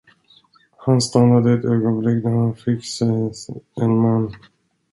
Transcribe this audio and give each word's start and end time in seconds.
Han 0.77 1.01
stannade 1.01 1.53
ett 1.53 1.65
ögonblick, 1.65 2.23
när 2.23 2.31
han 2.31 2.55
fick 2.55 2.85
se 2.85 3.05
en 3.81 3.97
man. 3.97 4.35